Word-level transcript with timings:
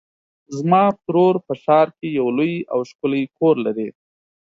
زما 0.57 0.83
ترور 1.05 1.35
په 1.47 1.53
ښار 1.63 1.87
کې 1.97 2.07
یو 2.19 2.27
لوی 2.37 2.55
او 2.73 2.79
ښکلی 2.89 3.23
کور 3.37 3.55
لري. 3.65 3.87